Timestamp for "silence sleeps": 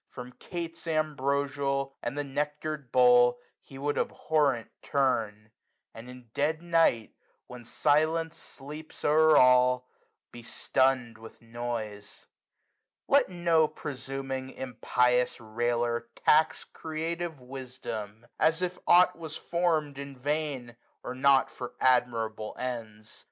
7.63-9.05